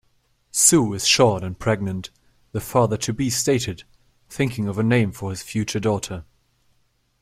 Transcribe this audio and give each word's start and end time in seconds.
"Sue 0.49 0.95
is 0.95 1.05
short 1.07 1.43
and 1.43 1.59
pregnant", 1.59 2.09
the 2.53 2.59
father-to-be 2.59 3.29
stated, 3.29 3.83
thinking 4.29 4.67
of 4.67 4.79
a 4.79 4.83
name 4.83 5.11
for 5.11 5.29
his 5.29 5.43
future 5.43 5.79
daughter. 5.79 6.25